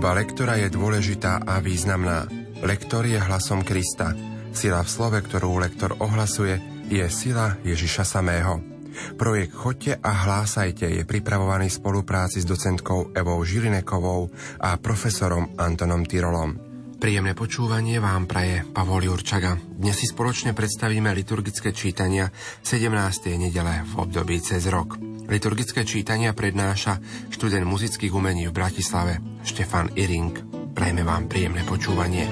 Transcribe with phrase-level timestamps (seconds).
[0.00, 2.24] Služba lektora je dôležitá a významná.
[2.64, 4.16] Lektor je hlasom Krista.
[4.48, 6.56] Sila v slove, ktorú lektor ohlasuje,
[6.88, 8.64] je sila Ježiša samého.
[9.20, 14.32] Projekt Chodte a hlásajte je pripravovaný v spolupráci s docentkou Evou Žilinekovou
[14.64, 16.56] a profesorom Antonom Tyrolom.
[16.96, 19.60] Príjemné počúvanie vám praje Pavol Jurčaga.
[19.60, 22.32] Dnes si spoločne predstavíme liturgické čítania
[22.64, 22.88] 17.
[23.36, 25.09] nedele v období cez rok.
[25.30, 26.98] Liturgické čítania prednáša
[27.30, 30.34] študent muzických umení v Bratislave Štefan Iring.
[30.74, 32.26] Prajme vám príjemné počúvanie.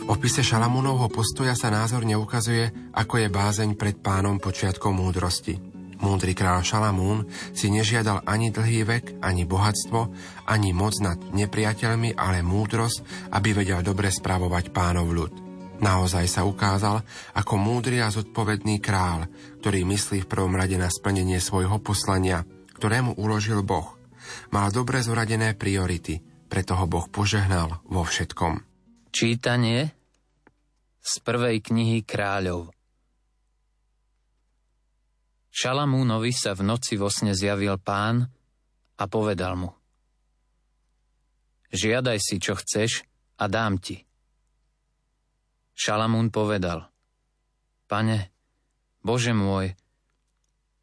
[0.00, 5.60] V opise Šalamúnovho postoja sa názorne ukazuje, ako je bázeň pred pánom počiatkom múdrosti–
[6.00, 10.08] Múdry král Šalamún si nežiadal ani dlhý vek, ani bohatstvo,
[10.48, 15.49] ani moc nad nepriateľmi, ale múdrosť, aby vedel dobre spravovať pánov ľud.
[15.80, 17.00] Naozaj sa ukázal
[17.32, 19.24] ako múdry a zodpovedný král,
[19.64, 22.44] ktorý myslí v prvom rade na splnenie svojho poslania,
[22.76, 23.96] ktorému uložil Boh.
[24.52, 26.20] Mal dobre zoradené priority,
[26.52, 28.60] preto ho Boh požehnal vo všetkom.
[29.08, 29.96] Čítanie
[31.00, 32.68] z prvej knihy kráľov.
[35.50, 38.28] Šalamúnovi sa v noci vo sne zjavil pán
[39.00, 39.72] a povedal mu
[41.70, 43.06] Žiadaj si, čo chceš
[43.38, 44.09] a dám ti.
[45.80, 46.92] Šalamún povedal
[47.88, 48.28] Pane,
[49.00, 49.72] Bože môj,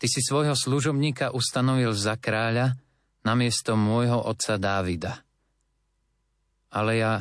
[0.02, 2.78] Ty si svojho služobníka ustanovil za kráľa
[3.22, 5.22] namiesto môjho otca Dávida.
[6.74, 7.14] Ale ja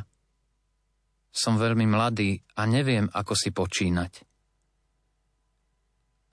[1.32, 4.24] som veľmi mladý a neviem, ako si počínať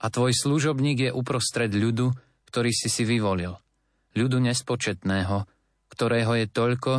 [0.04, 2.12] a tvoj služobník je uprostred ľudu,
[2.52, 3.56] ktorý si si vyvolil.
[4.12, 5.48] Ľudu nespočetného,
[5.88, 6.92] ktorého je toľko,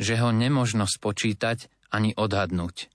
[0.00, 2.88] že ho nemožno spočítať ani odhadnúť.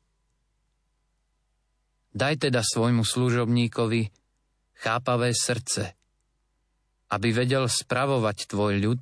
[2.14, 4.14] Daj teda svojmu služobníkovi
[4.78, 5.98] chápavé srdce,
[7.10, 9.02] aby vedel spravovať tvoj ľud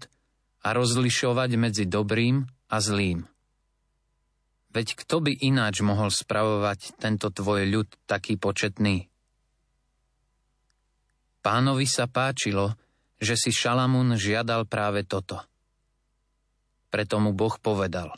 [0.63, 3.27] a rozlišovať medzi dobrým a zlým.
[4.71, 9.11] Veď kto by ináč mohol spravovať tento tvoj ľud taký početný?
[11.44, 12.79] Pánovi sa páčilo,
[13.19, 15.44] že si Šalamún žiadal práve toto.
[16.88, 18.16] Preto mu Boh povedal.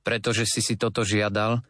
[0.00, 1.60] Pretože si si toto žiadal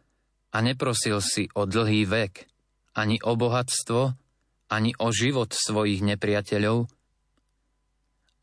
[0.49, 2.49] a neprosil si o dlhý vek,
[2.97, 4.13] ani o bohatstvo,
[4.69, 6.89] ani o život svojich nepriateľov,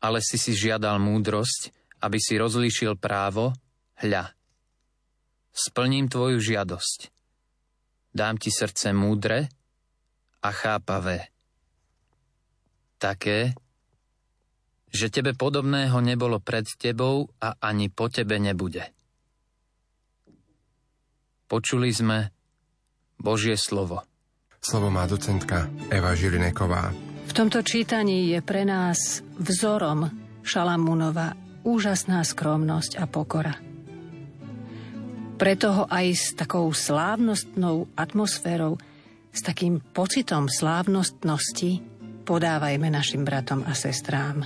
[0.03, 1.73] ale si si žiadal múdrosť,
[2.03, 3.55] aby si rozlíšil právo,
[3.99, 4.31] hľa.
[5.51, 7.09] Splním tvoju žiadosť.
[8.13, 9.49] Dám ti srdce múdre,
[10.41, 11.27] a chápavé.
[12.97, 13.53] Také,
[14.89, 18.96] že tebe podobného nebolo pred tebou a ani po tebe nebude.
[21.47, 22.27] Počuli sme
[23.15, 24.03] Božie slovo.
[24.59, 26.91] Slovo má docentka Eva Žilineková.
[27.27, 30.11] V tomto čítaní je pre nás vzorom
[30.43, 33.55] Šalamúnova úžasná skromnosť a pokora.
[35.39, 38.75] Preto ho aj s takou slávnostnou atmosférou
[39.31, 41.79] s takým pocitom slávnostnosti
[42.27, 44.43] podávajme našim bratom a sestrám.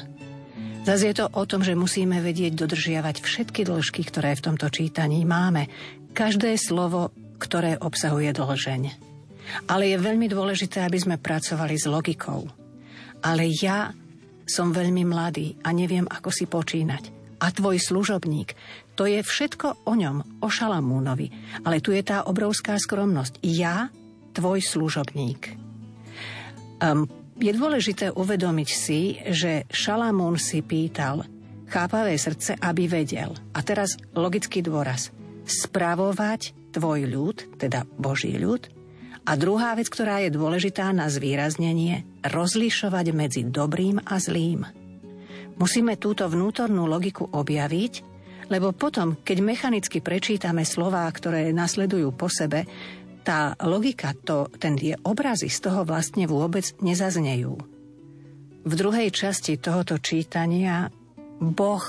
[0.81, 5.21] Zase je to o tom, že musíme vedieť dodržiavať všetky dĺžky, ktoré v tomto čítaní
[5.29, 5.69] máme.
[6.11, 8.83] Každé slovo, ktoré obsahuje dlžeň.
[9.67, 12.45] Ale je veľmi dôležité, aby sme pracovali s logikou.
[13.23, 13.95] Ale ja
[14.45, 17.21] som veľmi mladý a neviem, ako si počínať.
[17.41, 18.53] A tvoj služobník,
[18.93, 21.33] to je všetko o ňom, o Šalamúnovi.
[21.65, 23.41] Ale tu je tá obrovská skromnosť.
[23.41, 23.89] Ja
[24.37, 25.57] tvoj služobník.
[26.81, 27.09] Um,
[27.41, 31.25] je dôležité uvedomiť si, že Šalamún si pýtal
[31.71, 33.33] chápavé srdce, aby vedel.
[33.57, 35.09] A teraz logický dôraz.
[35.43, 38.71] Spravovať tvoj ľud, teda Boží ľud.
[39.21, 44.65] A druhá vec, ktorá je dôležitá na zvýraznenie, rozlišovať medzi dobrým a zlým.
[45.61, 47.93] Musíme túto vnútornú logiku objaviť,
[48.49, 52.65] lebo potom, keď mechanicky prečítame slová, ktoré nasledujú po sebe,
[53.21, 57.53] tá logika, to, ten tie obrazy z toho vlastne vôbec nezaznejú.
[58.61, 60.89] V druhej časti tohoto čítania
[61.37, 61.81] Boh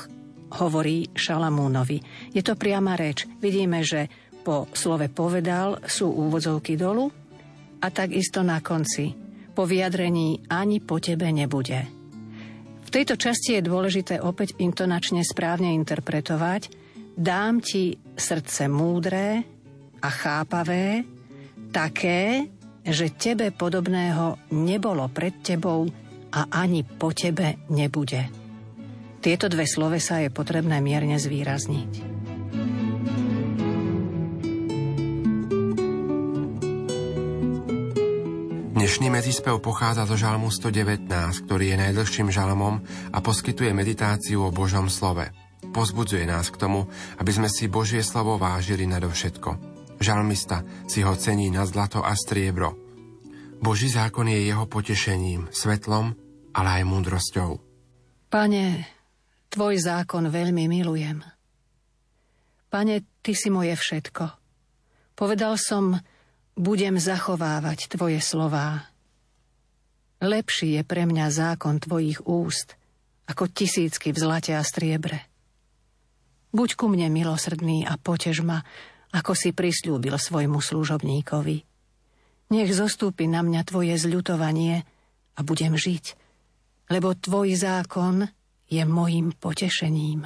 [0.61, 1.99] hovorí Šalamúnovi.
[2.33, 3.25] Je to priama reč.
[3.41, 4.09] Vidíme, že
[4.43, 7.09] po slove povedal sú úvodzovky dolu
[7.79, 9.15] a takisto na konci.
[9.53, 11.81] Po vyjadrení ani po tebe nebude.
[12.83, 16.69] V tejto časti je dôležité opäť intonačne správne interpretovať.
[17.17, 19.45] Dám ti srdce múdre
[20.01, 21.05] a chápavé,
[21.73, 22.49] také,
[22.83, 25.87] že tebe podobného nebolo pred tebou
[26.33, 28.42] a ani po tebe nebude.
[29.23, 31.93] Tieto dve slovesa je potrebné mierne zvýrazniť.
[38.75, 41.07] Dnešný medzispev pochádza zo žalmu 119,
[41.47, 42.83] ktorý je najdlhším žalmom
[43.15, 45.31] a poskytuje meditáciu o Božom slove.
[45.71, 46.91] Pozbudzuje nás k tomu,
[47.23, 49.51] aby sme si Božie slovo vážili nadovšetko.
[50.03, 52.75] Žalmista si ho cení na zlato a striebro.
[53.63, 56.11] Boží zákon je jeho potešením, svetlom,
[56.59, 57.51] ale aj múdrosťou.
[58.27, 58.92] Pane,
[59.53, 61.21] tvoj zákon veľmi milujem.
[62.73, 64.25] Pane, ty si moje všetko.
[65.13, 66.01] Povedal som,
[66.57, 68.89] budem zachovávať Tvoje slová.
[70.25, 72.81] Lepší je pre mňa zákon Tvojich úst,
[73.29, 75.29] ako tisícky v zlate a striebre.
[76.57, 78.65] Buď ku mne milosrdný a potež ma,
[79.13, 81.57] ako si prislúbil svojmu služobníkovi.
[82.53, 84.85] Nech zostúpi na mňa Tvoje zľutovanie
[85.37, 86.17] a budem žiť,
[86.89, 88.29] lebo Tvoj zákon
[88.73, 90.25] je mojim potešením.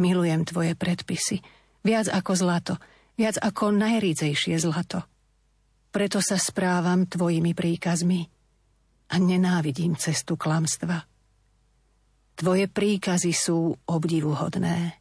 [0.00, 1.44] Milujem Tvoje predpisy,
[1.84, 2.74] viac ako zlato–
[3.20, 5.04] viac ako najrídzejšie zlato.
[5.92, 8.24] Preto sa správam tvojimi príkazmi
[9.12, 11.04] a nenávidím cestu klamstva.
[12.40, 14.96] Tvoje príkazy sú obdivuhodné,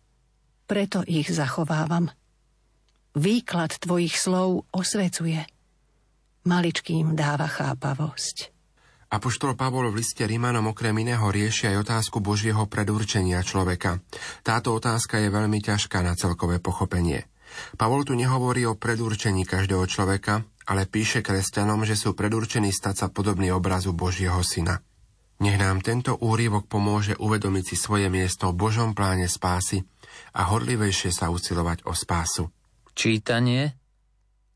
[0.68, 2.12] preto ich zachovávam.
[3.16, 5.40] Výklad tvojich slov osvecuje,
[6.44, 8.59] maličkým dáva chápavosť.
[9.10, 14.06] Apoštol Pavol v liste Rímanom okrem iného rieši aj otázku Božieho predurčenia človeka.
[14.46, 17.26] Táto otázka je veľmi ťažká na celkové pochopenie.
[17.74, 23.08] Pavol tu nehovorí o predurčení každého človeka, ale píše kresťanom, že sú predurčení stať sa
[23.10, 24.86] podobný obrazu Božieho syna.
[25.42, 29.82] Nech nám tento úrivok pomôže uvedomiť si svoje miesto v Božom pláne spásy
[30.38, 32.54] a horlivejšie sa usilovať o spásu.
[32.94, 33.74] Čítanie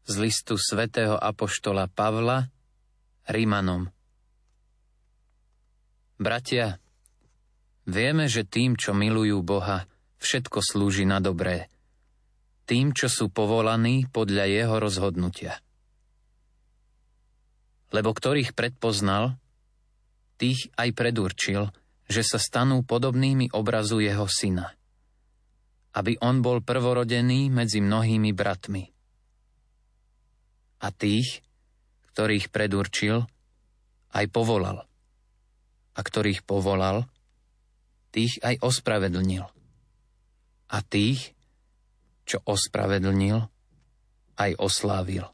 [0.06, 2.54] z listu svätého Apoštola Pavla
[3.26, 4.03] Rimanom
[6.24, 6.80] Bratia,
[7.84, 9.84] vieme, že tým, čo milujú Boha,
[10.24, 11.68] všetko slúži na dobré–
[12.64, 15.60] tým, čo sú povolaní podľa jeho rozhodnutia.
[17.94, 19.38] Lebo ktorých predpoznal,
[20.42, 21.70] tých aj predurčil,
[22.10, 24.74] že sa stanú podobnými obrazu jeho syna,
[25.94, 28.84] aby on bol prvorodený medzi mnohými bratmi.
[30.84, 31.46] A tých,
[32.12, 33.24] ktorých predurčil,
[34.14, 34.84] aj povolal.
[35.94, 37.06] A ktorých povolal,
[38.14, 39.46] tých aj ospravedlnil.
[40.74, 41.38] A tých,
[42.26, 43.38] čo ospravedlnil,
[44.38, 45.26] aj oslávil.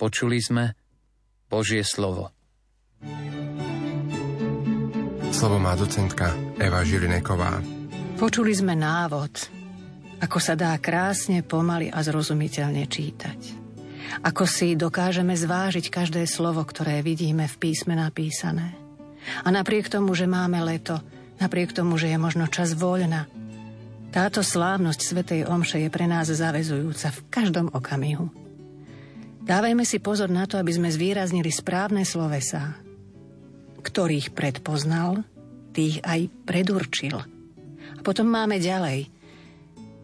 [0.00, 0.64] Počuli sme
[1.46, 2.32] Božie slovo.
[5.32, 7.60] Slovo má docentka Eva Žilineková.
[8.16, 9.32] Počuli sme návod,
[10.22, 13.61] ako sa dá krásne, pomaly a zrozumiteľne čítať.
[14.20, 18.76] Ako si dokážeme zvážiť každé slovo, ktoré vidíme v písme napísané.
[19.40, 21.00] A napriek tomu, že máme leto,
[21.40, 23.24] napriek tomu, že je možno čas voľna,
[24.12, 28.28] táto slávnosť Svetej Omše je pre nás zavezujúca v každom okamihu.
[29.40, 32.76] Dávajme si pozor na to, aby sme zvýraznili správne slovesá.
[33.80, 35.24] Ktorých predpoznal,
[35.72, 37.16] tých aj predurčil.
[37.96, 39.08] A potom máme ďalej.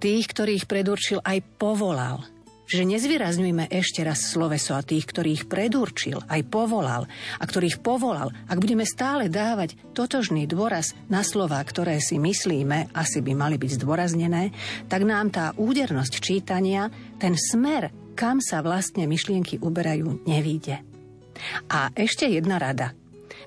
[0.00, 2.24] Tých, ktorých predurčil, aj povolal–
[2.68, 7.08] že nezvýrazňujme ešte raz sloveso a tých, ktorých predurčil, aj povolal
[7.40, 13.24] a ktorých povolal, ak budeme stále dávať totožný dôraz na slova, ktoré si myslíme, asi
[13.24, 14.52] by mali byť zdôraznené,
[14.86, 20.84] tak nám tá údernosť čítania, ten smer, kam sa vlastne myšlienky uberajú, nevíde.
[21.72, 22.92] A ešte jedna rada.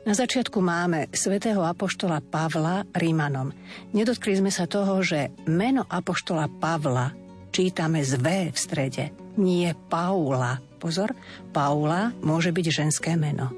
[0.01, 3.54] Na začiatku máme svätého apoštola Pavla Rímanom.
[3.94, 7.21] Nedotkli sme sa toho, že meno apoštola Pavla
[7.51, 10.58] čítame z V v strede, nie Paula.
[10.79, 11.13] Pozor,
[11.53, 13.51] Paula môže byť ženské meno.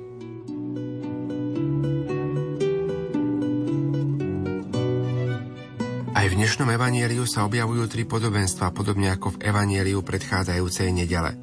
[6.11, 11.35] Aj v dnešnom evanieliu sa objavujú tri podobenstva, podobne ako v evanieliu predchádzajúcej nedele.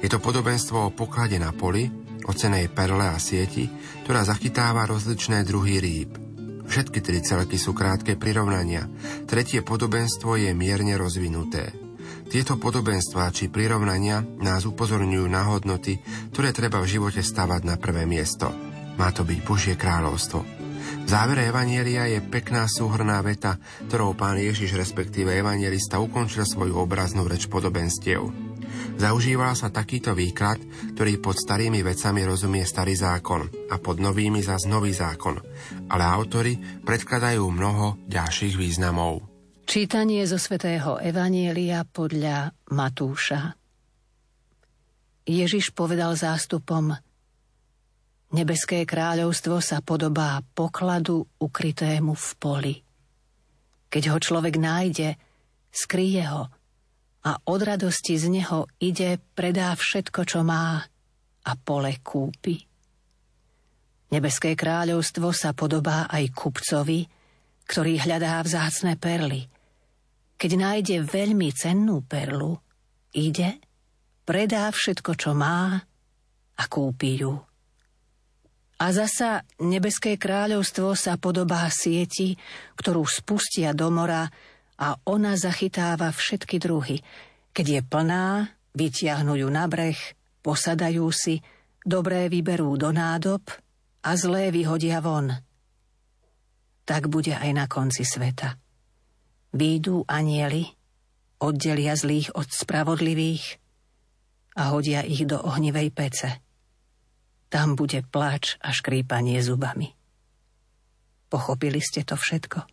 [0.00, 1.90] Je to podobenstvo o poklade na poli,
[2.26, 3.66] o cenej perle a sieti,
[4.06, 6.31] ktorá zachytáva rozličné druhy rýb.
[6.66, 8.86] Všetky tri celky sú krátke prirovnania.
[9.26, 11.74] Tretie podobenstvo je mierne rozvinuté.
[12.32, 16.00] Tieto podobenstvá či prirovnania nás upozorňujú na hodnoty,
[16.32, 18.48] ktoré treba v živote stavať na prvé miesto.
[18.96, 20.40] Má to byť Božie kráľovstvo.
[21.02, 27.28] V závere Evanielia je pekná súhrná veta, ktorou pán Ježiš respektíve evangelista ukončil svoju obraznú
[27.28, 28.51] reč podobenstiev.
[29.02, 30.62] Zaužíval sa takýto výklad,
[30.94, 35.42] ktorý pod starými vecami rozumie starý zákon a pod novými zas nový zákon,
[35.90, 36.54] ale autory
[36.86, 39.26] predkladajú mnoho ďalších významov.
[39.66, 43.58] Čítanie zo svätého Evanielia podľa Matúša.
[45.26, 46.94] Ježiš povedal zástupom
[48.30, 52.74] Nebeské kráľovstvo sa podobá pokladu ukrytému v poli.
[53.90, 55.18] Keď ho človek nájde,
[55.74, 56.46] skryje ho
[57.22, 60.82] a od radosti z neho ide, predá všetko, čo má
[61.42, 62.58] a pole kúpi.
[64.12, 67.06] Nebeské kráľovstvo sa podobá aj kupcovi,
[67.64, 69.48] ktorý hľadá vzácne perly.
[70.36, 72.58] Keď nájde veľmi cennú perlu,
[73.14, 73.62] ide,
[74.26, 75.78] predá všetko, čo má
[76.58, 77.38] a kúpi ju.
[78.82, 82.34] A zasa nebeské kráľovstvo sa podobá sieti,
[82.74, 84.26] ktorú spustia do mora
[84.82, 86.98] a ona zachytáva všetky druhy.
[87.54, 89.98] Keď je plná, vytiahnu ju na breh,
[90.42, 91.38] posadajú si,
[91.86, 93.46] dobré vyberú do nádob
[94.02, 95.30] a zlé vyhodia von.
[96.82, 98.58] Tak bude aj na konci sveta.
[99.54, 100.66] Výjdu anieli,
[101.38, 103.62] oddelia zlých od spravodlivých
[104.58, 106.42] a hodia ich do ohnivej pece.
[107.46, 109.94] Tam bude plač a škrípanie zubami.
[111.28, 112.64] Pochopili ste to všetko?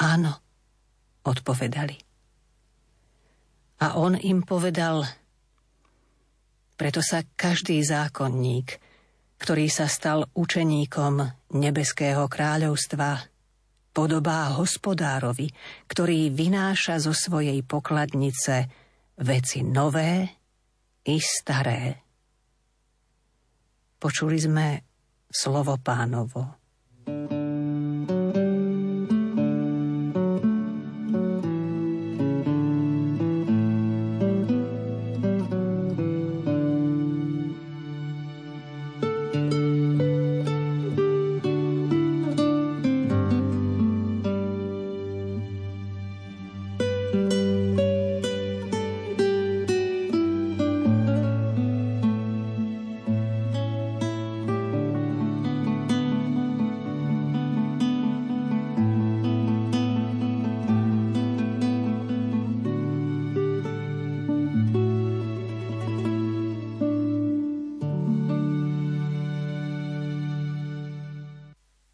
[0.00, 0.43] Áno,
[1.24, 1.96] odpovedali.
[3.82, 5.02] A on im povedal,
[6.78, 8.80] preto sa každý zákonník,
[9.40, 11.14] ktorý sa stal učeníkom
[11.58, 13.28] nebeského kráľovstva,
[13.94, 15.52] podobá hospodárovi,
[15.86, 18.66] ktorý vynáša zo svojej pokladnice
[19.22, 20.26] veci nové
[21.06, 22.02] i staré.
[24.00, 24.66] Počuli sme
[25.30, 26.63] slovo pánovo.